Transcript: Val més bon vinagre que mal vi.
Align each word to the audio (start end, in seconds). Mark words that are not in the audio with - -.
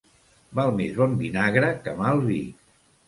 Val 0.59 0.71
més 0.79 0.95
bon 1.01 1.13
vinagre 1.19 1.69
que 1.85 1.95
mal 2.01 2.25
vi. 2.31 2.43